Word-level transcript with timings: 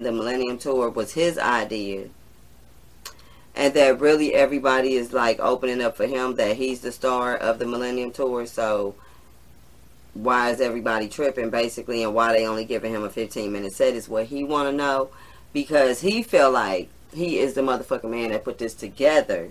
the 0.00 0.12
Millennium 0.12 0.58
Tour 0.58 0.90
was 0.90 1.14
his 1.14 1.36
idea 1.38 2.06
and 3.56 3.74
that 3.74 3.98
really 3.98 4.32
everybody 4.32 4.92
is 4.92 5.12
like 5.12 5.40
opening 5.40 5.82
up 5.82 5.96
for 5.96 6.06
him 6.06 6.36
that 6.36 6.56
he's 6.56 6.82
the 6.82 6.92
star 6.92 7.36
of 7.36 7.58
the 7.58 7.66
Millennium 7.66 8.12
Tour. 8.12 8.46
So 8.46 8.94
why 10.14 10.50
is 10.50 10.60
everybody 10.60 11.08
tripping 11.08 11.50
basically 11.50 12.04
and 12.04 12.14
why 12.14 12.32
they 12.32 12.46
only 12.46 12.64
giving 12.64 12.94
him 12.94 13.02
a 13.02 13.10
15 13.10 13.50
minute 13.50 13.72
set 13.72 13.94
is 13.94 14.08
what 14.08 14.26
he 14.26 14.44
want 14.44 14.70
to 14.70 14.76
know 14.76 15.10
because 15.52 16.00
he 16.00 16.22
feel 16.22 16.52
like 16.52 16.88
he 17.12 17.40
is 17.40 17.54
the 17.54 17.60
motherfucking 17.60 18.08
man 18.08 18.30
that 18.30 18.44
put 18.44 18.58
this 18.58 18.74
together 18.74 19.50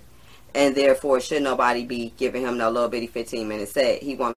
and 0.56 0.76
therefore 0.76 1.20
should 1.20 1.44
nobody 1.44 1.84
be 1.84 2.14
giving 2.16 2.44
him 2.44 2.58
no 2.58 2.72
little 2.72 2.88
bitty 2.88 3.08
15 3.08 3.46
minute 3.46 3.68
set. 3.68 4.02
He 4.02 4.16
want 4.16 4.37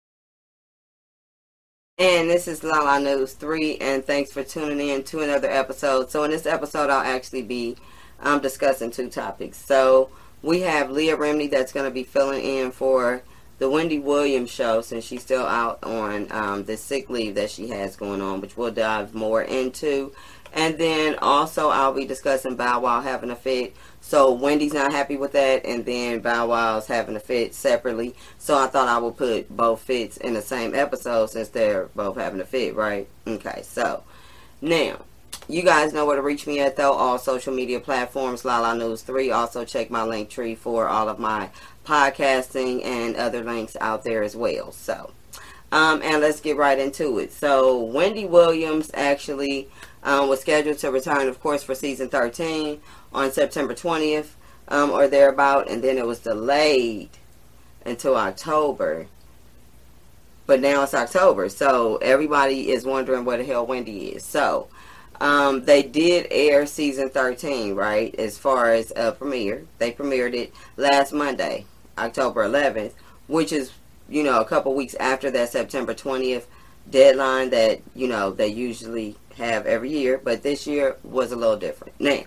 and 2.01 2.31
this 2.31 2.49
is 2.49 2.65
Lala 2.65 2.99
News 2.99 3.35
3 3.35 3.77
and 3.77 4.03
thanks 4.03 4.33
for 4.33 4.43
tuning 4.43 4.89
in 4.89 5.03
to 5.05 5.21
another 5.21 5.51
episode. 5.51 6.11
So 6.11 6.25
in 6.25 6.31
this 6.31 6.47
episode 6.47 6.89
I'll 6.89 7.05
actually 7.05 7.43
be 7.43 7.77
I'm 8.19 8.41
discussing 8.41 8.91
two 8.91 9.11
topics. 9.11 9.59
So 9.59 10.09
we 10.41 10.63
have 10.63 10.91
Leah 10.91 11.19
Remini 11.19 11.51
that's 11.51 11.73
going 11.73 11.85
to 11.85 11.91
be 11.91 12.03
filling 12.03 12.43
in 12.43 12.71
for 12.71 13.23
the 13.61 13.69
Wendy 13.69 13.99
Williams 13.99 14.51
show 14.51 14.81
since 14.81 15.05
she's 15.05 15.21
still 15.21 15.45
out 15.45 15.85
on 15.85 16.27
um, 16.33 16.65
the 16.65 16.79
sick 16.79 17.11
leave 17.11 17.35
that 17.35 17.51
she 17.51 17.69
has 17.69 17.95
going 17.95 18.23
on, 18.23 18.41
which 18.41 18.57
we'll 18.57 18.71
dive 18.71 19.15
more 19.15 19.43
into. 19.43 20.13
And 20.55 20.79
then 20.79 21.17
also 21.21 21.69
I'll 21.69 21.93
be 21.93 22.07
discussing 22.07 22.57
Bow 22.57 22.81
Wow 22.81 23.03
having 23.03 23.31
a 23.31 23.37
fit. 23.37 23.77
So 24.01 24.33
Wendy's 24.33 24.73
not 24.73 24.93
happy 24.93 25.19
with 25.19 25.33
that, 25.33 25.67
and 25.67 25.85
then 25.85 26.21
Bow 26.21 26.49
Wow's 26.49 26.87
having 26.87 27.15
a 27.17 27.21
fit 27.21 27.55
separately. 27.55 28.17
So 28.39 28.59
I 28.59 28.67
thought 28.67 28.89
I 28.89 28.97
would 28.97 29.19
put 29.19 29.55
both 29.55 29.83
fits 29.83 30.17
in 30.17 30.33
the 30.33 30.43
same 30.43 30.75
episode 30.75 31.29
since 31.29 31.51
they're 31.51 31.91
both 31.95 32.17
having 32.17 32.41
a 32.41 32.47
fit, 32.47 32.75
right? 32.75 33.07
Okay, 33.27 33.61
so 33.63 34.03
now 34.63 35.05
you 35.51 35.63
guys 35.63 35.93
know 35.93 36.07
where 36.07 36.17
to 36.17 36.23
reach 36.23 36.47
me 36.47 36.61
at 36.61 36.77
though. 36.77 36.93
All 36.93 37.19
social 37.19 37.53
media 37.53 37.81
platforms, 37.81 38.45
Lala 38.45 38.77
News 38.77 39.03
3. 39.03 39.31
Also 39.31 39.65
check 39.65 39.91
my 39.91 40.03
link 40.03 40.31
tree 40.31 40.55
for 40.55 40.89
all 40.89 41.09
of 41.09 41.19
my 41.19 41.51
podcasting 41.85 42.85
and 42.85 43.17
other 43.17 43.43
links 43.43 43.77
out 43.81 44.05
there 44.05 44.23
as 44.23 44.37
well. 44.37 44.71
So, 44.73 45.13
um, 45.73 46.03
and 46.03 46.21
let's 46.21 46.41
get 46.41 46.57
right 46.57 46.79
into 46.79 47.19
it. 47.19 47.33
So, 47.33 47.83
Wendy 47.83 48.25
Williams 48.25 48.91
actually 48.95 49.69
um, 50.03 50.29
was 50.29 50.41
scheduled 50.41 50.79
to 50.79 50.91
return, 50.91 51.29
of 51.29 51.41
course, 51.41 51.63
for 51.63 51.75
season 51.75 52.09
13 52.09 52.81
on 53.13 53.33
September 53.33 53.75
20th 53.75 54.31
um, 54.69 54.91
or 54.91 55.09
thereabout, 55.09 55.69
and 55.69 55.83
then 55.83 55.99
it 55.99 56.07
was 56.07 56.21
delayed 56.21 57.11
until 57.85 58.17
October. 58.17 59.07
But 60.47 60.61
now 60.61 60.83
it's 60.83 60.95
October, 60.95 61.49
so 61.49 61.97
everybody 61.97 62.71
is 62.71 62.85
wondering 62.85 63.25
where 63.25 63.39
the 63.39 63.45
hell 63.45 63.67
Wendy 63.67 64.09
is. 64.09 64.25
So, 64.25 64.69
um, 65.21 65.65
they 65.65 65.83
did 65.83 66.27
air 66.31 66.67
season 66.67 67.11
13, 67.11 67.75
right? 67.75 68.15
As 68.15 68.39
far 68.39 68.73
as 68.73 68.93
a 68.97 69.13
premiere, 69.13 69.67
they 69.79 69.93
premiered 69.93 70.35
it 70.35 70.53
last 70.77 71.13
Monday, 71.13 71.67
October 71.99 72.45
11th, 72.47 72.93
which 73.27 73.53
is 73.53 73.73
you 74.09 74.23
know 74.23 74.41
a 74.41 74.45
couple 74.45 74.75
weeks 74.75 74.95
after 74.95 75.31
that 75.31 75.51
September 75.51 75.95
20th 75.95 76.45
deadline 76.91 77.51
that 77.51 77.81
you 77.95 78.09
know 78.09 78.31
they 78.31 78.49
usually 78.49 79.15
have 79.37 79.67
every 79.67 79.91
year, 79.91 80.19
but 80.23 80.43
this 80.43 80.67
year 80.67 80.97
was 81.05 81.33
a 81.33 81.37
little 81.37 81.57
different. 81.57 81.95
Now, 82.01 82.23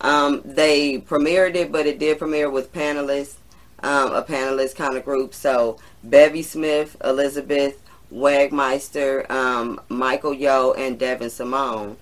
um, 0.00 0.42
they 0.44 0.98
premiered 0.98 1.54
it, 1.54 1.72
but 1.72 1.86
it 1.86 1.98
did 1.98 2.18
premiere 2.18 2.50
with 2.50 2.72
panelists, 2.72 3.36
um, 3.82 4.12
a 4.12 4.22
panelist 4.22 4.76
kind 4.76 4.96
of 4.96 5.04
group. 5.04 5.32
So 5.34 5.78
Bevy 6.04 6.42
Smith, 6.42 6.96
Elizabeth 7.02 7.82
Wagmeister, 8.12 9.28
um, 9.30 9.80
Michael 9.88 10.34
Yo, 10.34 10.72
and 10.72 10.98
Devyn 10.98 11.30
Simone 11.30 11.96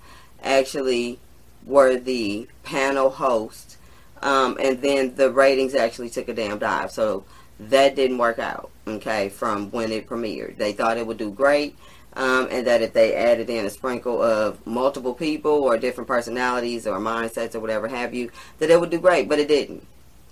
actually 0.45 1.19
were 1.65 1.97
the 1.97 2.47
panel 2.63 3.09
hosts. 3.09 3.77
Um, 4.21 4.57
and 4.61 4.81
then 4.81 5.15
the 5.15 5.31
ratings 5.31 5.75
actually 5.75 6.09
took 6.09 6.29
a 6.29 6.33
damn 6.33 6.59
dive. 6.59 6.91
So 6.91 7.25
that 7.59 7.95
didn't 7.95 8.17
work 8.17 8.39
out, 8.39 8.71
okay, 8.87 9.29
from 9.29 9.71
when 9.71 9.91
it 9.91 10.07
premiered. 10.07 10.57
They 10.57 10.71
thought 10.71 10.97
it 10.97 11.05
would 11.05 11.17
do 11.17 11.31
great. 11.31 11.75
Um, 12.13 12.47
and 12.49 12.65
that 12.65 12.81
if 12.81 12.93
they 12.93 13.13
added 13.13 13.49
in 13.49 13.65
a 13.65 13.69
sprinkle 13.69 14.21
of 14.21 14.65
multiple 14.65 15.13
people 15.13 15.51
or 15.51 15.77
different 15.77 16.07
personalities 16.07 16.87
or 16.87 16.97
mindsets 16.97 17.55
or 17.55 17.59
whatever 17.59 17.89
have 17.89 18.13
you, 18.13 18.31
that 18.59 18.69
it 18.69 18.79
would 18.79 18.89
do 18.89 18.99
great, 18.99 19.27
but 19.27 19.37
it 19.37 19.49
didn't. 19.49 19.85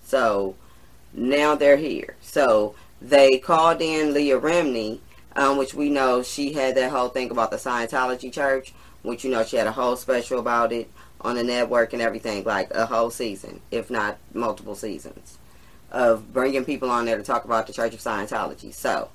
So 0.06 0.56
now 1.12 1.56
they're 1.56 1.76
here. 1.76 2.16
So 2.22 2.76
they 3.02 3.38
called 3.38 3.82
in 3.82 4.14
Leah 4.14 4.40
Remini, 4.40 5.00
um, 5.36 5.58
which 5.58 5.74
we 5.74 5.90
know 5.90 6.24
she 6.24 6.54
had 6.54 6.76
that 6.76 6.92
whole 6.92 7.10
thing 7.10 7.32
about 7.32 7.52
the 7.52 7.58
Scientology 7.58 8.32
church 8.32 8.74
which 9.04 9.24
you 9.24 9.30
know 9.30 9.44
she 9.44 9.58
had 9.58 9.68
a 9.68 9.72
whole 9.72 9.96
special 9.96 10.40
about 10.40 10.74
it 10.74 10.90
on 11.22 11.36
the 11.36 11.44
network 11.44 11.94
and 11.94 12.02
everything, 12.02 12.44
like 12.44 12.72
a 12.72 12.86
whole 12.86 13.10
season, 13.10 13.62
if 13.72 13.90
not 13.90 14.18
multiple 14.34 14.76
seasons, 14.76 15.38
of 15.92 16.34
bringing 16.34 16.66
people 16.66 16.90
on 16.90 17.06
there 17.06 17.18
to 17.18 17.24
talk 17.24 17.46
about 17.46 17.68
the 17.68 17.74
Church 17.74 17.94
of 17.94 18.00
Scientology. 18.00 18.74
So 18.74 19.10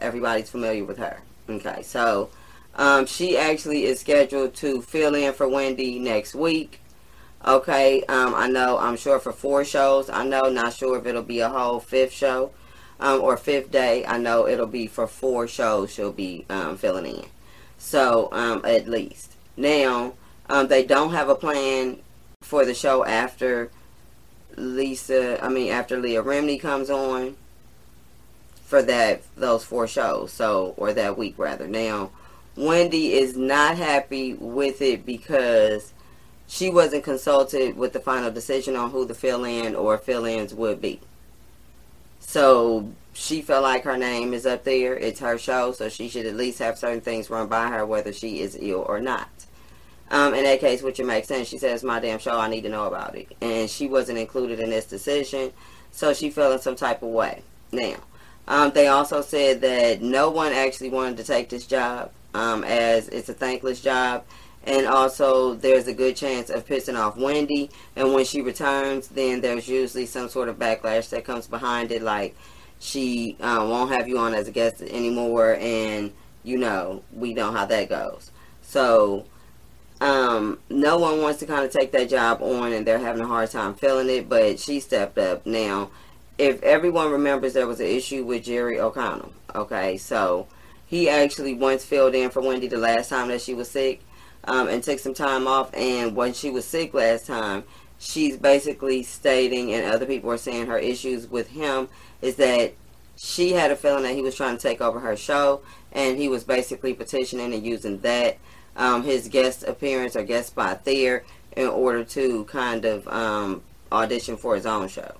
everybody's 0.00 0.50
familiar 0.50 0.84
with 0.84 0.98
her. 0.98 1.20
Okay, 1.48 1.82
so 1.82 2.30
um, 2.74 3.06
she 3.06 3.36
actually 3.36 3.84
is 3.84 4.00
scheduled 4.00 4.54
to 4.56 4.82
fill 4.82 5.14
in 5.14 5.32
for 5.32 5.48
Wendy 5.48 5.98
next 5.98 6.34
week. 6.34 6.80
Okay, 7.46 8.02
um, 8.04 8.34
I 8.34 8.48
know, 8.48 8.78
I'm 8.78 8.96
sure 8.96 9.20
for 9.20 9.32
four 9.32 9.64
shows. 9.64 10.10
I 10.10 10.24
know, 10.24 10.48
not 10.48 10.72
sure 10.72 10.98
if 10.98 11.06
it'll 11.06 11.22
be 11.22 11.40
a 11.40 11.48
whole 11.48 11.78
fifth 11.78 12.12
show 12.12 12.50
um, 12.98 13.20
or 13.20 13.36
fifth 13.36 13.70
day. 13.70 14.04
I 14.04 14.18
know 14.18 14.48
it'll 14.48 14.66
be 14.66 14.88
for 14.88 15.06
four 15.06 15.46
shows 15.46 15.92
she'll 15.92 16.12
be 16.12 16.44
um, 16.50 16.76
filling 16.76 17.06
in. 17.06 17.24
So, 17.78 18.28
um, 18.32 18.64
at 18.64 18.88
least. 18.88 19.32
Now, 19.56 20.14
um, 20.48 20.68
they 20.68 20.84
don't 20.84 21.12
have 21.12 21.28
a 21.28 21.34
plan 21.34 21.98
for 22.42 22.64
the 22.64 22.74
show 22.74 23.04
after 23.04 23.70
Lisa, 24.56 25.42
I 25.44 25.48
mean, 25.48 25.70
after 25.70 25.98
Leah 25.98 26.22
Remini 26.22 26.60
comes 26.60 26.90
on 26.90 27.36
for 28.64 28.82
that, 28.82 29.22
those 29.36 29.64
four 29.64 29.86
shows. 29.86 30.32
So, 30.32 30.74
or 30.76 30.92
that 30.92 31.16
week 31.18 31.34
rather. 31.38 31.68
Now, 31.68 32.10
Wendy 32.56 33.12
is 33.12 33.36
not 33.36 33.76
happy 33.76 34.34
with 34.34 34.80
it 34.80 35.04
because 35.04 35.92
she 36.46 36.70
wasn't 36.70 37.04
consulted 37.04 37.76
with 37.76 37.92
the 37.92 38.00
final 38.00 38.30
decision 38.30 38.76
on 38.76 38.90
who 38.90 39.04
the 39.04 39.14
fill-in 39.14 39.74
or 39.74 39.98
fill-ins 39.98 40.54
would 40.54 40.80
be. 40.80 41.00
So 42.26 42.90
she 43.12 43.40
felt 43.40 43.62
like 43.62 43.84
her 43.84 43.96
name 43.96 44.34
is 44.34 44.46
up 44.46 44.64
there. 44.64 44.94
It's 44.94 45.20
her 45.20 45.38
show, 45.38 45.70
so 45.70 45.88
she 45.88 46.08
should 46.08 46.26
at 46.26 46.34
least 46.34 46.58
have 46.58 46.76
certain 46.76 47.00
things 47.00 47.30
run 47.30 47.46
by 47.46 47.68
her, 47.68 47.86
whether 47.86 48.12
she 48.12 48.40
is 48.40 48.58
ill 48.60 48.84
or 48.86 49.00
not. 49.00 49.30
Um, 50.10 50.34
in 50.34 50.42
that 50.42 50.58
case, 50.58 50.82
which 50.82 50.98
it 50.98 51.06
makes 51.06 51.28
sense, 51.28 51.46
she 51.46 51.56
says, 51.56 51.84
my 51.84 52.00
damn 52.00 52.18
show, 52.18 52.36
I 52.36 52.48
need 52.48 52.62
to 52.62 52.68
know 52.68 52.88
about 52.88 53.14
it. 53.14 53.28
And 53.40 53.70
she 53.70 53.88
wasn't 53.88 54.18
included 54.18 54.58
in 54.58 54.70
this 54.70 54.86
decision, 54.86 55.52
so 55.92 56.12
she 56.12 56.28
felt 56.30 56.54
in 56.54 56.58
some 56.60 56.74
type 56.74 57.02
of 57.02 57.10
way. 57.10 57.42
Now, 57.70 57.94
um, 58.48 58.72
they 58.72 58.88
also 58.88 59.22
said 59.22 59.60
that 59.60 60.02
no 60.02 60.28
one 60.28 60.52
actually 60.52 60.90
wanted 60.90 61.18
to 61.18 61.24
take 61.24 61.48
this 61.48 61.64
job, 61.64 62.10
um, 62.34 62.64
as 62.64 63.08
it's 63.08 63.28
a 63.28 63.34
thankless 63.34 63.80
job. 63.80 64.24
And 64.66 64.86
also, 64.86 65.54
there's 65.54 65.86
a 65.86 65.94
good 65.94 66.16
chance 66.16 66.50
of 66.50 66.66
pissing 66.66 66.98
off 66.98 67.16
Wendy. 67.16 67.70
And 67.94 68.12
when 68.12 68.24
she 68.24 68.42
returns, 68.42 69.08
then 69.08 69.40
there's 69.40 69.68
usually 69.68 70.06
some 70.06 70.28
sort 70.28 70.48
of 70.48 70.58
backlash 70.58 71.08
that 71.10 71.24
comes 71.24 71.46
behind 71.46 71.92
it, 71.92 72.02
like, 72.02 72.36
she 72.78 73.36
uh, 73.40 73.64
won't 73.68 73.92
have 73.92 74.08
you 74.08 74.18
on 74.18 74.34
as 74.34 74.48
a 74.48 74.52
guest 74.52 74.82
anymore. 74.82 75.56
And 75.60 76.12
you 76.46 76.56
know 76.56 77.02
we 77.12 77.34
know 77.34 77.50
how 77.50 77.66
that 77.66 77.88
goes. 77.88 78.30
So 78.62 79.26
um, 80.00 80.58
no 80.70 80.98
one 80.98 81.20
wants 81.20 81.40
to 81.40 81.46
kind 81.46 81.64
of 81.64 81.72
take 81.72 81.92
that 81.92 82.08
job 82.08 82.40
on 82.40 82.72
and 82.72 82.86
they're 82.86 82.98
having 82.98 83.22
a 83.22 83.26
hard 83.26 83.50
time 83.50 83.74
filling 83.74 84.08
it. 84.08 84.28
But 84.28 84.58
she 84.60 84.80
stepped 84.80 85.18
up. 85.18 85.44
Now 85.44 85.90
if 86.38 86.62
everyone 86.62 87.10
remembers 87.10 87.54
there 87.54 87.66
was 87.66 87.80
an 87.80 87.86
issue 87.86 88.24
with 88.24 88.44
jerry 88.44 88.78
o'connell. 88.78 89.32
Okay? 89.54 89.96
So 89.96 90.46
he 90.86 91.08
actually 91.08 91.54
once 91.54 91.84
filled 91.84 92.14
in 92.14 92.30
for 92.30 92.40
wendy 92.40 92.68
the 92.68 92.78
last 92.78 93.08
time 93.08 93.28
that 93.28 93.40
she 93.40 93.54
was 93.54 93.68
sick 93.68 94.00
um, 94.46 94.68
and 94.68 94.82
took 94.82 94.98
some 94.98 95.14
time 95.14 95.46
off. 95.46 95.74
And 95.74 96.14
when 96.16 96.32
she 96.32 96.50
was 96.50 96.64
sick 96.64 96.94
last 96.94 97.26
time 97.26 97.64
she's 97.98 98.36
basically 98.36 99.02
stating 99.02 99.72
and 99.72 99.84
other 99.84 100.06
people 100.06 100.30
are 100.30 100.38
saying 100.38 100.66
her 100.66 100.78
issues 100.78 101.26
with 101.26 101.48
him 101.48 101.88
is 102.20 102.36
that 102.36 102.74
she 103.16 103.52
had 103.52 103.70
a 103.70 103.76
feeling 103.76 104.02
that 104.02 104.14
he 104.14 104.22
was 104.22 104.34
trying 104.34 104.56
to 104.56 104.62
take 104.62 104.80
over 104.80 105.00
her 105.00 105.16
show 105.16 105.62
and 105.92 106.18
he 106.18 106.28
was 106.28 106.44
basically 106.44 106.92
petitioning 106.92 107.54
and 107.54 107.64
using 107.64 107.98
that 108.00 108.36
um, 108.76 109.02
his 109.02 109.28
guest 109.28 109.62
appearance 109.62 110.14
or 110.14 110.22
guest 110.22 110.48
spot 110.48 110.84
there 110.84 111.24
in 111.56 111.66
order 111.66 112.04
to 112.04 112.44
kind 112.44 112.84
of 112.84 113.08
um, 113.08 113.62
audition 113.90 114.36
for 114.36 114.54
his 114.54 114.66
own 114.66 114.88
show. 114.88 115.14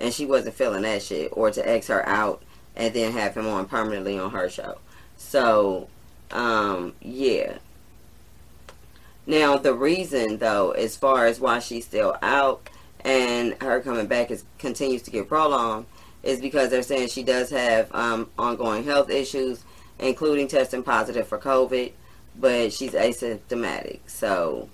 And 0.00 0.12
she 0.12 0.24
wasn't 0.24 0.54
feeling 0.54 0.82
that 0.82 1.02
shit 1.02 1.30
or 1.32 1.50
to 1.50 1.68
X 1.68 1.88
her 1.88 2.06
out 2.08 2.42
and 2.74 2.94
then 2.94 3.12
have 3.12 3.34
him 3.34 3.46
on 3.46 3.66
permanently 3.66 4.18
on 4.18 4.30
her 4.30 4.48
show. 4.48 4.78
So 5.16 5.88
um, 6.30 6.94
yeah 7.02 7.58
now 9.26 9.56
the 9.56 9.74
reason 9.74 10.38
though 10.38 10.72
as 10.72 10.96
far 10.96 11.26
as 11.26 11.40
why 11.40 11.58
she's 11.58 11.84
still 11.84 12.16
out 12.22 12.68
and 13.04 13.54
her 13.62 13.80
coming 13.80 14.06
back 14.06 14.30
is 14.30 14.44
continues 14.58 15.02
to 15.02 15.10
get 15.10 15.28
prolonged 15.28 15.86
is 16.22 16.40
because 16.40 16.70
they're 16.70 16.82
saying 16.82 17.08
she 17.08 17.22
does 17.22 17.50
have 17.50 17.94
um, 17.94 18.30
ongoing 18.38 18.82
health 18.84 19.10
issues, 19.10 19.62
including 19.98 20.48
testing 20.48 20.82
positive 20.82 21.28
for 21.28 21.38
COVID, 21.38 21.92
but 22.40 22.72
she's 22.72 22.92
asymptomatic. 22.92 24.00
So 24.06 24.68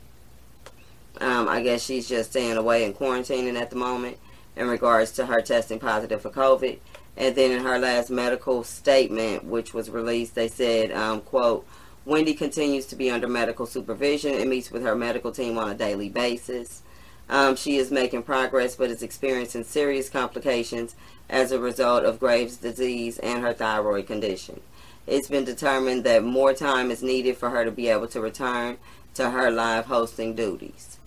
Um, 1.20 1.48
I 1.48 1.60
guess 1.60 1.82
she's 1.84 2.08
just 2.08 2.30
staying 2.30 2.56
away 2.56 2.84
and 2.84 2.94
quarantining 2.96 3.60
at 3.60 3.68
the 3.70 3.76
moment 3.76 4.16
in 4.56 4.68
regards 4.68 5.10
to 5.12 5.26
her 5.26 5.42
testing 5.42 5.78
positive 5.78 6.22
for 6.22 6.30
COVID. 6.30 6.78
And 7.16 7.34
then 7.34 7.50
in 7.50 7.62
her 7.64 7.78
last 7.78 8.10
medical 8.10 8.64
statement, 8.64 9.44
which 9.44 9.74
was 9.74 9.90
released, 9.90 10.34
they 10.34 10.48
said, 10.48 10.92
um, 10.92 11.20
quote, 11.20 11.66
Wendy 12.10 12.34
continues 12.34 12.86
to 12.86 12.96
be 12.96 13.08
under 13.08 13.28
medical 13.28 13.66
supervision 13.66 14.34
and 14.34 14.50
meets 14.50 14.72
with 14.72 14.82
her 14.82 14.96
medical 14.96 15.30
team 15.30 15.56
on 15.56 15.70
a 15.70 15.76
daily 15.76 16.08
basis. 16.08 16.82
Um, 17.28 17.54
she 17.54 17.76
is 17.76 17.92
making 17.92 18.24
progress 18.24 18.74
but 18.74 18.90
is 18.90 19.04
experiencing 19.04 19.62
serious 19.62 20.10
complications 20.10 20.96
as 21.28 21.52
a 21.52 21.60
result 21.60 22.04
of 22.04 22.18
Graves' 22.18 22.56
disease 22.56 23.20
and 23.20 23.42
her 23.42 23.52
thyroid 23.52 24.08
condition. 24.08 24.60
It's 25.06 25.28
been 25.28 25.44
determined 25.44 26.02
that 26.02 26.24
more 26.24 26.52
time 26.52 26.90
is 26.90 27.00
needed 27.00 27.36
for 27.36 27.50
her 27.50 27.64
to 27.64 27.70
be 27.70 27.86
able 27.86 28.08
to 28.08 28.20
return 28.20 28.78
to 29.14 29.30
her 29.30 29.48
live 29.52 29.86
hosting 29.86 30.34
duties. 30.34 30.98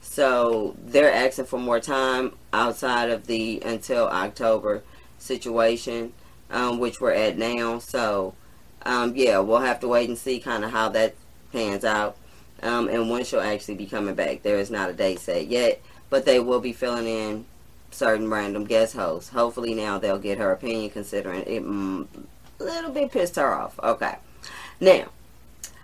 So 0.00 0.76
they're 0.80 1.12
asking 1.12 1.46
for 1.46 1.58
more 1.58 1.80
time 1.80 2.34
outside 2.52 3.10
of 3.10 3.26
the 3.26 3.60
until 3.62 4.06
October 4.06 4.84
situation, 5.18 6.12
um, 6.52 6.78
which 6.78 7.00
we're 7.00 7.14
at 7.14 7.36
now. 7.36 7.80
So 7.80 8.36
um, 8.84 9.14
yeah, 9.16 9.38
we'll 9.38 9.60
have 9.60 9.80
to 9.80 9.88
wait 9.88 10.08
and 10.08 10.18
see 10.18 10.40
kind 10.40 10.64
of 10.64 10.70
how 10.70 10.88
that 10.90 11.14
pans 11.52 11.84
out 11.84 12.16
um, 12.62 12.88
and 12.88 13.10
when 13.10 13.24
she'll 13.24 13.40
actually 13.40 13.74
be 13.74 13.86
coming 13.86 14.14
back. 14.14 14.42
There 14.42 14.58
is 14.58 14.70
not 14.70 14.90
a 14.90 14.92
date 14.92 15.20
set 15.20 15.46
yet, 15.46 15.80
but 16.10 16.24
they 16.24 16.40
will 16.40 16.60
be 16.60 16.72
filling 16.72 17.06
in 17.06 17.44
certain 17.90 18.30
random 18.30 18.64
guest 18.64 18.94
hosts. 18.94 19.30
Hopefully 19.30 19.74
now 19.74 19.98
they'll 19.98 20.18
get 20.18 20.38
her 20.38 20.52
opinion 20.52 20.90
considering 20.90 21.42
it 21.42 21.62
mm, 21.62 22.06
a 22.60 22.64
little 22.64 22.90
bit 22.90 23.12
pissed 23.12 23.36
her 23.36 23.54
off. 23.54 23.78
Okay. 23.80 24.16
Now, 24.80 25.06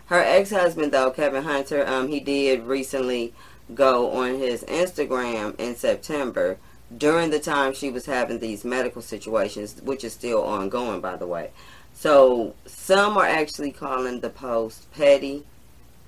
her 0.07 0.21
ex-husband 0.21 0.93
though, 0.93 1.11
Kevin 1.11 1.45
Hunter, 1.45 1.87
um, 1.87 2.09
he 2.09 2.21
did 2.21 2.65
recently 2.65 3.35
go 3.75 4.11
on 4.13 4.39
his 4.39 4.65
Instagram 4.65 5.59
in 5.61 5.77
September 5.77 6.59
during 6.97 7.29
the 7.29 7.39
time 7.39 7.75
she 7.75 7.91
was 7.91 8.07
having 8.07 8.39
these 8.39 8.65
medical 8.65 9.03
situations, 9.03 9.83
which 9.83 10.05
is 10.05 10.15
still 10.15 10.43
ongoing 10.43 11.01
by 11.01 11.17
the 11.17 11.27
way. 11.27 11.51
So 11.99 12.55
some 12.65 13.19
are 13.19 13.27
actually 13.27 13.73
calling 13.73 14.21
the 14.21 14.31
post 14.31 14.89
petty 14.93 15.43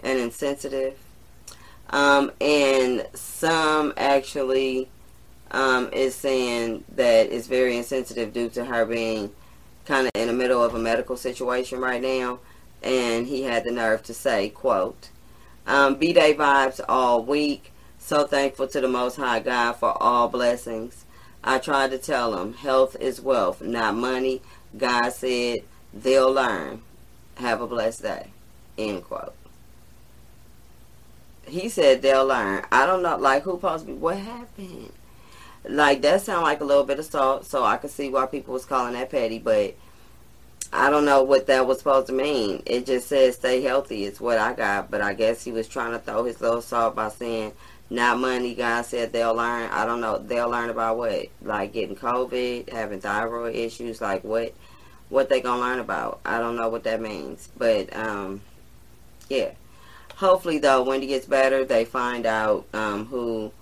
and 0.05 0.21
insensitive. 0.21 0.97
Um, 1.89 2.31
and 2.41 3.09
some 3.13 3.93
actually 3.97 4.89
um, 5.51 5.91
is 5.93 6.15
saying 6.15 6.85
that 6.95 7.33
it's 7.33 7.49
very 7.49 7.77
insensitive 7.77 8.33
due 8.33 8.49
to 8.51 8.67
her 8.67 8.87
being 8.87 9.33
kind 9.85 10.07
of 10.07 10.13
in 10.15 10.29
the 10.29 10.33
middle 10.33 10.63
of 10.63 10.77
a 10.77 10.79
medical 10.79 11.17
situation 11.17 11.81
right 11.81 12.01
now. 12.01 12.39
And 12.85 13.27
he 13.27 13.43
had 13.43 13.65
the 13.65 13.73
nerve 13.73 14.05
to 14.05 14.15
say, 14.15 14.51
quote, 14.51 15.09
um, 15.67 15.97
B-Day 15.97 16.35
vibes 16.35 16.81
all 16.89 17.25
week. 17.25 17.73
So 17.99 18.29
thankful 18.29 18.69
to 18.69 18.81
the 18.81 18.87
Most 18.87 19.17
High 19.17 19.41
God 19.41 19.73
for 19.73 20.01
all 20.01 20.29
blessings. 20.29 21.05
I 21.43 21.59
tried 21.59 21.91
to 21.91 21.99
tell 21.99 22.41
him, 22.41 22.53
health 22.53 22.97
is 23.01 23.21
wealth, 23.21 23.61
not 23.61 23.97
money. 23.97 24.41
God 24.79 25.11
said, 25.11 25.65
they'll 25.93 26.33
learn. 26.33 26.83
Have 27.37 27.61
a 27.61 27.67
blessed 27.67 28.03
day. 28.03 28.27
End 28.77 29.05
quote 29.05 29.35
he 31.51 31.69
said 31.69 32.03
they'll 32.03 32.27
learn. 32.27 32.65
I 32.73 32.87
don't 32.87 33.03
know, 33.03 33.17
like 33.17 33.43
who 33.43 33.59
to 33.61 33.83
be? 33.85 33.93
What 33.93 34.19
happened? 34.19 34.93
Like 35.65 36.01
that 36.03 36.23
sound 36.23 36.43
like 36.43 36.61
a 36.61 36.65
little 36.65 36.85
bit 36.85 36.99
of 36.99 37.05
salt, 37.05 37.45
so 37.45 37.65
I 37.65 37.77
could 37.77 37.91
see 37.91 38.09
why 38.09 38.27
people 38.27 38.55
was 38.55 38.65
calling 38.65 38.95
that 38.95 39.11
petty, 39.11 39.39
but 39.39 39.75
I 40.73 40.89
don't 40.89 41.05
know 41.05 41.23
what 41.23 41.47
that 41.49 41.67
was 41.67 41.79
supposed 41.79 42.07
to 42.07 42.13
mean. 42.13 42.63
It 42.65 42.87
just 42.87 43.09
says 43.09 43.35
stay 43.35 43.61
healthy 43.61 44.05
is 44.05 44.21
what 44.21 44.39
I 44.39 44.55
got, 44.55 44.91
but 44.91 45.03
I 45.03 45.13
guess 45.15 45.45
he 45.45 45.53
was 45.53 45.69
trying 45.69 45.93
to 45.93 45.99
throw 45.99 46.25
his 46.25 46.41
little 46.41 46.63
salt 46.63 46.95
by 46.95 47.09
saying 47.11 47.53
not 47.91 48.19
money. 48.19 48.55
God 48.55 48.87
said 48.87 49.13
they'll 49.13 49.35
learn. 49.35 49.71
I 49.71 49.85
don't 49.85 50.01
know. 50.01 50.19
They'll 50.19 50.49
learn 50.49 50.71
about 50.71 50.97
what, 50.97 51.27
like 51.43 51.73
getting 51.73 51.97
COVID, 51.97 52.71
having 52.71 53.01
thyroid 53.01 53.55
issues, 53.55 54.01
like 54.01 54.25
what, 54.25 54.55
what 55.11 55.29
they 55.29 55.41
gonna 55.41 55.61
learn 55.61 55.81
about. 55.81 56.21
I 56.25 56.39
don't 56.39 56.57
know 56.57 56.69
what 56.69 56.85
that 56.85 57.01
means, 57.01 57.49
but 57.59 57.95
um, 57.95 58.41
yeah. 59.29 59.51
Hopefully 60.17 60.59
though 60.59 60.83
when 60.83 61.01
he 61.03 61.09
gets 61.09 61.27
better 61.27 61.65
they 61.65 61.85
find 61.85 62.27
out 62.27 62.67
um, 62.73 63.07
who 63.07 63.53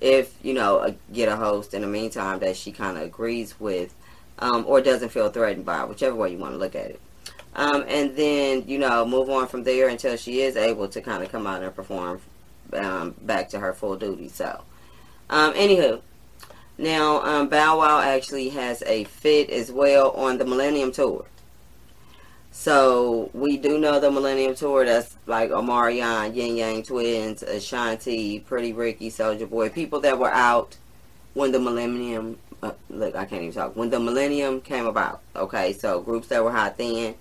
if 0.00 0.36
you 0.42 0.54
know 0.54 0.78
uh, 0.78 0.92
get 1.12 1.28
a 1.28 1.36
host 1.36 1.74
in 1.74 1.82
the 1.82 1.88
meantime 1.88 2.38
that 2.40 2.56
she 2.56 2.72
kind 2.72 2.96
of 2.96 3.04
agrees 3.04 3.58
with 3.58 3.94
um, 4.38 4.64
or 4.66 4.80
doesn't 4.80 5.08
feel 5.10 5.28
threatened 5.28 5.64
by 5.64 5.84
whichever 5.84 6.14
way 6.14 6.30
you 6.30 6.38
want 6.38 6.54
to 6.54 6.58
look 6.58 6.74
at 6.74 6.90
it. 6.90 7.00
Um, 7.54 7.84
and 7.88 8.14
then 8.14 8.64
you 8.66 8.78
know 8.78 9.06
move 9.06 9.30
on 9.30 9.48
from 9.48 9.64
there 9.64 9.88
until 9.88 10.16
she 10.16 10.42
is 10.42 10.56
able 10.56 10.88
to 10.88 11.00
kind 11.00 11.22
of 11.22 11.32
come 11.32 11.46
out 11.46 11.62
and 11.62 11.74
perform 11.74 12.20
um, 12.72 13.14
back 13.22 13.48
to 13.50 13.58
her 13.58 13.72
full 13.72 13.96
duty 13.96 14.28
so 14.28 14.62
um, 15.30 15.54
anywho 15.54 16.00
now 16.78 17.20
um, 17.22 17.48
Bow 17.48 17.78
Wow 17.78 18.00
actually 18.00 18.48
has 18.50 18.82
a 18.86 19.04
fit 19.04 19.50
as 19.50 19.70
well 19.70 20.12
on 20.12 20.38
the 20.38 20.44
Millennium 20.44 20.92
Tour 20.92 21.26
so 22.58 23.30
we 23.34 23.56
do 23.56 23.78
know 23.78 24.00
the 24.00 24.10
Millennium 24.10 24.54
Tour. 24.56 24.84
That's 24.84 25.16
like 25.26 25.50
Omarion, 25.50 26.34
Ying 26.34 26.56
Yang 26.56 26.82
Twins, 26.82 27.42
Ashanti, 27.44 28.40
Pretty 28.40 28.72
Ricky, 28.72 29.10
Soulja 29.10 29.48
Boy. 29.48 29.68
People 29.68 30.00
that 30.00 30.18
were 30.18 30.32
out 30.32 30.76
when 31.34 31.52
the 31.52 31.60
Millennium. 31.60 32.36
Uh, 32.60 32.72
look, 32.90 33.14
I 33.14 33.26
can't 33.26 33.42
even 33.42 33.54
talk. 33.54 33.76
When 33.76 33.90
the 33.90 34.00
Millennium 34.00 34.60
came 34.60 34.86
about. 34.86 35.22
Okay, 35.36 35.72
so 35.72 36.00
groups 36.00 36.26
that 36.28 36.42
were 36.42 36.50
hot 36.50 36.76
then. 36.76 37.14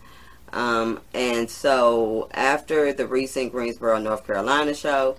Um, 0.53 1.01
and 1.13 1.47
so 1.47 2.29
after 2.33 2.91
the 2.91 3.05
recent 3.05 3.51
Greensboro, 3.51 3.99
North 3.99 4.25
Carolina 4.25 4.73
show, 4.73 5.17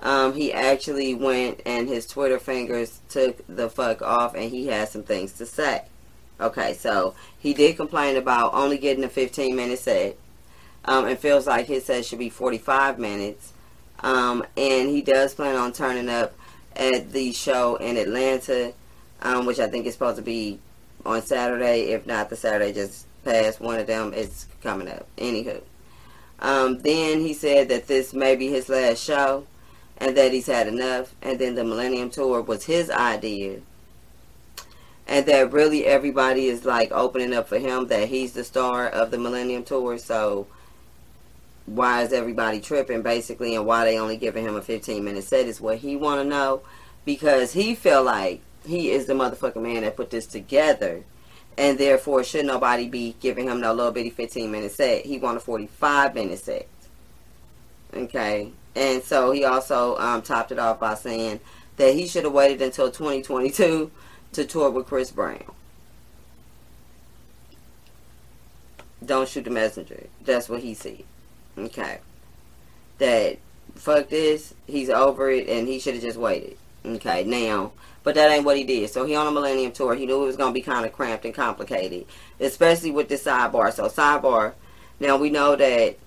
um, 0.00 0.34
he 0.34 0.52
actually 0.52 1.14
went 1.14 1.60
and 1.66 1.88
his 1.88 2.06
Twitter 2.06 2.38
fingers 2.38 3.00
took 3.08 3.44
the 3.48 3.68
fuck 3.68 4.02
off, 4.02 4.34
and 4.34 4.50
he 4.50 4.66
had 4.66 4.88
some 4.88 5.02
things 5.02 5.32
to 5.34 5.46
say. 5.46 5.84
Okay, 6.40 6.74
so 6.74 7.14
he 7.38 7.52
did 7.52 7.76
complain 7.76 8.16
about 8.16 8.54
only 8.54 8.78
getting 8.78 9.02
a 9.02 9.08
15 9.08 9.56
minute 9.56 9.78
set. 9.78 10.16
Um, 10.84 11.06
and 11.06 11.18
feels 11.18 11.46
like 11.46 11.66
his 11.66 11.84
set 11.84 12.04
should 12.04 12.20
be 12.20 12.30
45 12.30 12.98
minutes. 12.98 13.52
Um, 14.00 14.44
and 14.56 14.88
he 14.88 15.02
does 15.02 15.34
plan 15.34 15.56
on 15.56 15.72
turning 15.72 16.08
up 16.08 16.32
at 16.76 17.10
the 17.10 17.32
show 17.32 17.76
in 17.76 17.96
Atlanta, 17.96 18.72
um, 19.20 19.44
which 19.44 19.58
I 19.58 19.66
think 19.66 19.86
is 19.86 19.94
supposed 19.94 20.16
to 20.16 20.22
be 20.22 20.60
on 21.04 21.20
Saturday. 21.22 21.90
If 21.90 22.06
not 22.06 22.30
the 22.30 22.36
Saturday 22.36 22.72
just 22.72 23.06
past, 23.24 23.60
one 23.60 23.80
of 23.80 23.88
them 23.88 24.14
is 24.14 24.46
coming 24.62 24.88
up. 24.88 25.06
Anywho. 25.18 25.60
Um, 26.38 26.78
then 26.78 27.20
he 27.20 27.34
said 27.34 27.68
that 27.70 27.88
this 27.88 28.14
may 28.14 28.36
be 28.36 28.46
his 28.46 28.68
last 28.68 29.02
show 29.02 29.44
and 29.98 30.16
that 30.16 30.32
he's 30.32 30.46
had 30.46 30.66
enough. 30.66 31.14
And 31.20 31.38
then 31.38 31.54
the 31.54 31.64
Millennium 31.64 32.10
Tour 32.10 32.40
was 32.40 32.64
his 32.64 32.90
idea 32.90 33.60
and 35.08 35.24
that 35.24 35.52
really 35.52 35.86
everybody 35.86 36.46
is 36.46 36.66
like 36.66 36.92
opening 36.92 37.32
up 37.32 37.48
for 37.48 37.58
him 37.58 37.86
that 37.86 38.08
he's 38.08 38.34
the 38.34 38.44
star 38.44 38.86
of 38.86 39.10
the 39.10 39.18
Millennium 39.18 39.64
Tour. 39.64 39.96
So 39.96 40.46
why 41.64 42.02
is 42.02 42.12
everybody 42.12 42.60
tripping 42.60 43.02
basically, 43.02 43.54
and 43.54 43.66
why 43.66 43.84
they 43.84 43.98
only 43.98 44.18
giving 44.18 44.44
him 44.44 44.54
a 44.54 44.62
15 44.62 45.02
minute 45.02 45.24
set 45.24 45.46
is 45.46 45.60
what 45.60 45.78
he 45.78 45.96
want 45.96 46.20
to 46.20 46.28
know 46.28 46.60
because 47.06 47.52
he 47.52 47.74
feel 47.74 48.02
like 48.04 48.42
he 48.66 48.90
is 48.90 49.06
the 49.06 49.14
motherfucking 49.14 49.62
man 49.62 49.82
that 49.82 49.96
put 49.96 50.10
this 50.10 50.26
together. 50.26 51.02
And 51.56 51.76
therefore, 51.76 52.22
should 52.22 52.44
nobody 52.44 52.86
be 52.86 53.16
giving 53.18 53.48
him 53.48 53.60
no 53.60 53.72
little 53.72 53.90
bitty 53.90 54.10
15 54.10 54.50
minute 54.50 54.72
set? 54.72 55.06
He 55.06 55.18
want 55.18 55.38
a 55.38 55.40
45 55.40 56.14
minute 56.14 56.38
set. 56.38 56.68
Okay. 57.94 58.52
And 58.78 59.02
so 59.02 59.32
he 59.32 59.44
also 59.44 59.96
um, 59.98 60.22
topped 60.22 60.52
it 60.52 60.58
off 60.60 60.78
by 60.78 60.94
saying 60.94 61.40
that 61.78 61.94
he 61.94 62.06
should 62.06 62.22
have 62.22 62.32
waited 62.32 62.62
until 62.62 62.92
2022 62.92 63.90
to 64.32 64.44
tour 64.44 64.70
with 64.70 64.86
Chris 64.86 65.10
Brown. 65.10 65.42
Don't 69.04 69.28
shoot 69.28 69.44
the 69.44 69.50
messenger. 69.50 70.06
That's 70.24 70.48
what 70.48 70.60
he 70.60 70.74
said. 70.74 71.02
Okay. 71.58 71.98
That 72.98 73.38
fuck 73.74 74.10
this, 74.10 74.54
he's 74.68 74.90
over 74.90 75.28
it 75.28 75.48
and 75.48 75.66
he 75.66 75.80
should 75.80 75.94
have 75.94 76.02
just 76.02 76.18
waited. 76.18 76.56
Okay, 76.86 77.24
now 77.24 77.72
but 78.04 78.14
that 78.14 78.30
ain't 78.30 78.44
what 78.44 78.56
he 78.56 78.64
did. 78.64 78.88
So 78.90 79.04
he 79.04 79.16
on 79.16 79.26
a 79.26 79.30
Millennium 79.32 79.72
Tour. 79.72 79.94
He 79.94 80.06
knew 80.06 80.22
it 80.22 80.26
was 80.26 80.36
gonna 80.36 80.52
be 80.52 80.62
kind 80.62 80.86
of 80.86 80.92
cramped 80.92 81.24
and 81.24 81.34
complicated, 81.34 82.06
especially 82.38 82.92
with 82.92 83.08
the 83.08 83.16
sidebar. 83.16 83.72
So 83.72 83.88
sidebar. 83.88 84.54
Now 85.00 85.16
we 85.16 85.30
know 85.30 85.56
that 85.56 85.98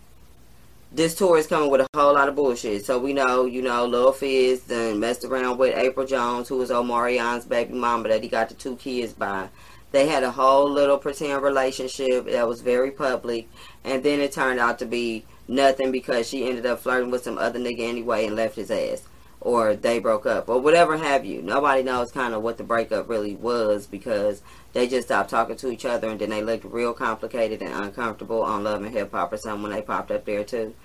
this 0.93 1.15
tour 1.15 1.37
is 1.37 1.47
coming 1.47 1.69
with 1.69 1.81
a 1.81 1.87
whole 1.95 2.13
lot 2.13 2.27
of 2.27 2.35
bullshit. 2.35 2.85
So 2.85 2.99
we 2.99 3.13
know, 3.13 3.45
you 3.45 3.61
know, 3.61 3.85
Lil 3.85 4.11
Fizz 4.11 4.63
then 4.63 4.99
messed 4.99 5.23
around 5.23 5.57
with 5.57 5.77
April 5.77 6.05
Jones, 6.05 6.49
who 6.49 6.57
was 6.57 6.69
Omarion's 6.69 7.45
baby 7.45 7.73
mama 7.73 8.09
that 8.09 8.21
he 8.21 8.27
got 8.27 8.49
the 8.49 8.55
two 8.55 8.75
kids 8.75 9.13
by. 9.13 9.47
They 9.91 10.07
had 10.07 10.23
a 10.23 10.31
whole 10.31 10.69
little 10.69 10.97
pretend 10.97 11.43
relationship 11.43 12.25
that 12.25 12.47
was 12.47 12.61
very 12.61 12.91
public, 12.91 13.49
and 13.83 14.03
then 14.03 14.19
it 14.19 14.31
turned 14.31 14.59
out 14.59 14.79
to 14.79 14.85
be 14.85 15.25
nothing 15.47 15.91
because 15.91 16.27
she 16.27 16.47
ended 16.47 16.65
up 16.65 16.79
flirting 16.79 17.11
with 17.11 17.23
some 17.23 17.37
other 17.37 17.59
nigga 17.59 17.81
anyway 17.81 18.25
and 18.25 18.35
left 18.35 18.55
his 18.55 18.71
ass. 18.71 19.03
Or 19.41 19.75
they 19.75 19.97
broke 19.97 20.27
up, 20.27 20.49
or 20.49 20.61
whatever 20.61 20.97
have 20.97 21.25
you. 21.25 21.41
Nobody 21.41 21.81
knows 21.81 22.11
kind 22.11 22.35
of 22.35 22.43
what 22.43 22.57
the 22.57 22.63
breakup 22.63 23.09
really 23.09 23.35
was 23.35 23.87
because 23.87 24.43
they 24.73 24.87
just 24.87 25.07
stopped 25.07 25.31
talking 25.31 25.55
to 25.57 25.71
each 25.71 25.83
other 25.83 26.09
and 26.09 26.19
then 26.19 26.29
they 26.29 26.43
looked 26.43 26.63
real 26.63 26.93
complicated 26.93 27.61
and 27.61 27.73
uncomfortable 27.73 28.43
on 28.43 28.63
Love 28.63 28.83
and 28.83 28.93
Hip 28.93 29.11
Hop 29.11 29.33
or 29.33 29.37
something 29.37 29.63
when 29.63 29.71
they 29.71 29.81
popped 29.81 30.11
up 30.11 30.25
there 30.25 30.43
too. 30.43 30.75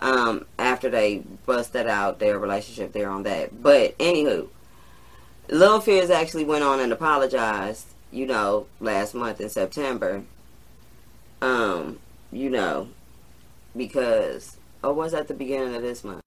Um, 0.00 0.46
after 0.58 0.90
they 0.90 1.18
busted 1.46 1.86
out 1.86 2.18
their 2.18 2.38
relationship 2.38 2.92
there 2.92 3.10
on 3.10 3.22
that. 3.24 3.62
But 3.62 3.96
anywho, 3.98 4.48
Lil 5.48 5.80
Fizz 5.80 6.10
actually 6.10 6.44
went 6.44 6.64
on 6.64 6.80
and 6.80 6.92
apologized, 6.92 7.86
you 8.10 8.26
know, 8.26 8.66
last 8.80 9.14
month 9.14 9.40
in 9.40 9.50
September. 9.50 10.24
Um, 11.40 12.00
you 12.32 12.50
know, 12.50 12.88
because 13.76 14.56
or 14.82 14.94
was 14.94 15.12
that 15.12 15.28
the 15.28 15.34
beginning 15.34 15.74
of 15.74 15.82
this 15.82 16.04
month? 16.04 16.22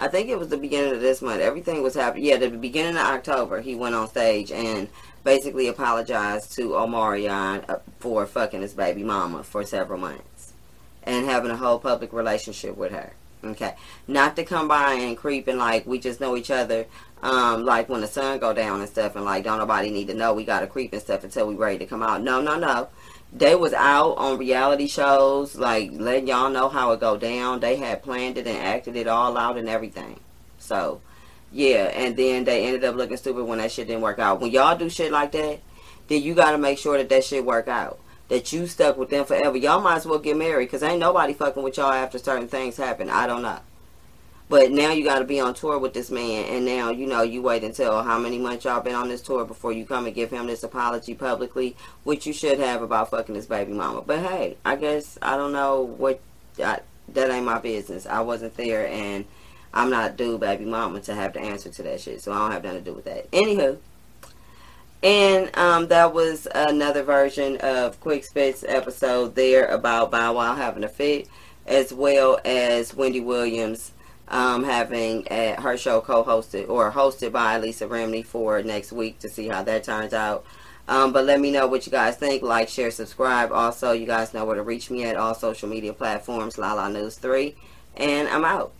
I 0.00 0.08
think 0.08 0.30
it 0.30 0.38
was 0.38 0.48
the 0.48 0.56
beginning 0.56 0.94
of 0.94 1.02
this 1.02 1.20
month. 1.20 1.42
Everything 1.42 1.82
was 1.82 1.94
happening. 1.94 2.24
Yeah, 2.24 2.38
the 2.38 2.48
beginning 2.48 2.96
of 2.96 3.04
October, 3.04 3.60
he 3.60 3.74
went 3.74 3.94
on 3.94 4.08
stage 4.08 4.50
and 4.50 4.88
basically 5.24 5.68
apologized 5.68 6.52
to 6.56 6.70
Omarion 6.70 7.68
uh, 7.68 7.80
for 7.98 8.24
fucking 8.24 8.62
his 8.62 8.72
baby 8.72 9.04
mama 9.04 9.44
for 9.44 9.62
several 9.62 9.98
months 9.98 10.54
and 11.02 11.26
having 11.26 11.50
a 11.50 11.56
whole 11.56 11.78
public 11.78 12.14
relationship 12.14 12.78
with 12.78 12.92
her. 12.92 13.12
Okay, 13.44 13.74
not 14.08 14.36
to 14.36 14.44
come 14.44 14.68
by 14.68 14.94
and 14.94 15.18
creep 15.18 15.48
and 15.48 15.58
like 15.58 15.86
we 15.86 15.98
just 15.98 16.18
know 16.18 16.34
each 16.34 16.50
other. 16.50 16.86
Um, 17.22 17.66
like 17.66 17.90
when 17.90 18.00
the 18.00 18.06
sun 18.06 18.38
go 18.38 18.54
down 18.54 18.80
and 18.80 18.88
stuff, 18.88 19.16
and 19.16 19.26
like 19.26 19.44
don't 19.44 19.58
nobody 19.58 19.90
need 19.90 20.08
to 20.08 20.14
know 20.14 20.32
we 20.32 20.44
got 20.44 20.60
to 20.60 20.66
creep 20.66 20.94
and 20.94 21.02
stuff 21.02 21.24
until 21.24 21.46
we 21.46 21.56
ready 21.56 21.78
to 21.78 21.86
come 21.86 22.02
out. 22.02 22.22
No, 22.22 22.40
no, 22.40 22.58
no. 22.58 22.88
They 23.32 23.54
was 23.54 23.72
out 23.72 24.14
on 24.18 24.38
reality 24.38 24.88
shows, 24.88 25.56
like 25.56 25.90
letting 25.92 26.26
y'all 26.26 26.50
know 26.50 26.68
how 26.68 26.92
it 26.92 27.00
go 27.00 27.16
down. 27.16 27.60
They 27.60 27.76
had 27.76 28.02
planned 28.02 28.38
it 28.38 28.46
and 28.46 28.58
acted 28.58 28.96
it 28.96 29.06
all 29.06 29.36
out 29.36 29.56
and 29.56 29.68
everything. 29.68 30.18
So, 30.58 31.00
yeah, 31.52 31.84
and 31.94 32.16
then 32.16 32.44
they 32.44 32.66
ended 32.66 32.84
up 32.84 32.96
looking 32.96 33.16
stupid 33.16 33.44
when 33.44 33.58
that 33.58 33.70
shit 33.70 33.86
didn't 33.86 34.02
work 34.02 34.18
out. 34.18 34.40
When 34.40 34.50
y'all 34.50 34.76
do 34.76 34.90
shit 34.90 35.12
like 35.12 35.32
that, 35.32 35.60
then 36.08 36.22
you 36.22 36.34
got 36.34 36.52
to 36.52 36.58
make 36.58 36.78
sure 36.78 36.98
that 36.98 37.08
that 37.08 37.24
shit 37.24 37.44
work 37.44 37.68
out 37.68 38.00
that 38.30 38.52
you 38.52 38.66
stuck 38.66 38.96
with 38.96 39.10
them 39.10 39.24
forever. 39.24 39.56
Y'all 39.56 39.80
might 39.80 39.96
as 39.96 40.06
well 40.06 40.18
get 40.18 40.36
married 40.36 40.66
because 40.66 40.82
ain't 40.82 41.00
nobody 41.00 41.34
fucking 41.34 41.62
with 41.62 41.76
y'all 41.76 41.92
after 41.92 42.16
certain 42.16 42.48
things 42.48 42.76
happen. 42.76 43.10
I 43.10 43.26
don't 43.26 43.42
know. 43.42 43.58
But 44.50 44.72
now 44.72 44.90
you 44.90 45.04
got 45.04 45.20
to 45.20 45.24
be 45.24 45.38
on 45.38 45.54
tour 45.54 45.78
with 45.78 45.94
this 45.94 46.10
man, 46.10 46.44
and 46.46 46.64
now 46.64 46.90
you 46.90 47.06
know 47.06 47.22
you 47.22 47.40
wait 47.40 47.62
until 47.62 48.02
how 48.02 48.18
many 48.18 48.36
months 48.36 48.64
y'all 48.64 48.80
been 48.80 48.96
on 48.96 49.08
this 49.08 49.22
tour 49.22 49.44
before 49.44 49.70
you 49.70 49.86
come 49.86 50.06
and 50.06 50.14
give 50.14 50.32
him 50.32 50.48
this 50.48 50.64
apology 50.64 51.14
publicly, 51.14 51.76
which 52.02 52.26
you 52.26 52.32
should 52.32 52.58
have 52.58 52.82
about 52.82 53.10
fucking 53.10 53.36
his 53.36 53.46
baby 53.46 53.72
mama. 53.72 54.02
But 54.02 54.18
hey, 54.18 54.56
I 54.64 54.74
guess 54.74 55.16
I 55.22 55.36
don't 55.36 55.52
know 55.52 55.82
what 55.82 56.20
I, 56.58 56.80
that 57.10 57.30
ain't 57.30 57.44
my 57.44 57.60
business. 57.60 58.06
I 58.06 58.22
wasn't 58.22 58.56
there, 58.56 58.88
and 58.88 59.24
I'm 59.72 59.88
not 59.88 60.16
due 60.16 60.36
baby 60.36 60.64
mama 60.64 60.98
to 61.02 61.14
have 61.14 61.32
the 61.32 61.40
answer 61.40 61.70
to 61.70 61.82
that 61.84 62.00
shit, 62.00 62.20
so 62.20 62.32
I 62.32 62.38
don't 62.38 62.50
have 62.50 62.64
nothing 62.64 62.80
to 62.80 62.90
do 62.90 62.94
with 62.94 63.04
that. 63.04 63.30
Anywho. 63.30 63.78
And 65.04 65.56
um, 65.56 65.86
that 65.88 66.12
was 66.12 66.48
another 66.52 67.04
version 67.04 67.56
of 67.58 68.00
Quick 68.00 68.24
Spits 68.24 68.64
episode 68.66 69.36
there 69.36 69.66
about 69.66 70.10
Bow 70.10 70.34
Wow 70.34 70.56
having 70.56 70.82
a 70.82 70.88
fit, 70.88 71.28
as 71.68 71.92
well 71.92 72.40
as 72.44 72.92
Wendy 72.96 73.20
Williams 73.20 73.92
um, 74.30 74.64
having 74.64 75.26
a, 75.30 75.60
her 75.60 75.76
show 75.76 76.00
co-hosted 76.00 76.68
or 76.68 76.90
hosted 76.92 77.32
by 77.32 77.58
Lisa 77.58 77.86
Remini 77.86 78.24
for 78.24 78.62
next 78.62 78.92
week 78.92 79.18
to 79.20 79.28
see 79.28 79.48
how 79.48 79.62
that 79.64 79.84
turns 79.84 80.14
out. 80.14 80.44
Um, 80.88 81.12
but 81.12 81.24
let 81.24 81.40
me 81.40 81.52
know 81.52 81.66
what 81.66 81.86
you 81.86 81.92
guys 81.92 82.16
think. 82.16 82.42
Like, 82.42 82.68
share, 82.68 82.90
subscribe. 82.90 83.52
Also, 83.52 83.92
you 83.92 84.06
guys 84.06 84.34
know 84.34 84.44
where 84.44 84.56
to 84.56 84.62
reach 84.62 84.90
me 84.90 85.04
at 85.04 85.16
all 85.16 85.34
social 85.34 85.68
media 85.68 85.92
platforms, 85.92 86.58
Lala 86.58 86.90
News 86.90 87.16
3. 87.16 87.54
And 87.96 88.28
I'm 88.28 88.44
out. 88.44 88.72